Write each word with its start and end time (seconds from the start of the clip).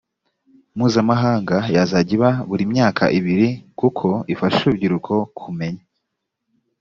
mpuzamahanga 0.75 1.57
yazajya 1.75 2.13
iba 2.17 2.29
buri 2.49 2.63
myaka 2.73 3.03
ibiri 3.17 3.49
kuko 3.79 4.07
ifasha 4.33 4.59
urubyiruko 4.63 5.13
kumenya 5.39 5.83